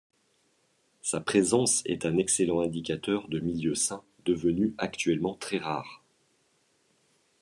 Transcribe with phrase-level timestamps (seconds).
[1.03, 6.01] Sa présence est un excellent indicateur de milieux sains devenus actuellement très rares.